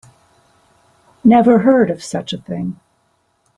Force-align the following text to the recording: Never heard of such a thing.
Never 1.23 1.59
heard 1.59 1.91
of 1.91 2.03
such 2.03 2.33
a 2.33 2.37
thing. 2.39 2.79